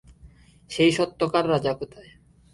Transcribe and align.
সেই 0.69 0.91
সত্যকার 0.91 1.43
রাজা 1.49 1.73
কোথায়? 1.73 2.11